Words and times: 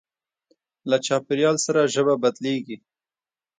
له 0.89 0.97
چاپېریال 1.05 1.57
سره 1.65 1.89
ژبه 1.93 2.15
بدلېږي. 2.23 2.77